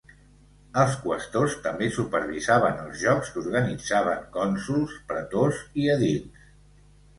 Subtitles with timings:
[0.83, 6.53] Els qüestors també supervisaven els jocs que organitzaven cònsols, pretors i edils.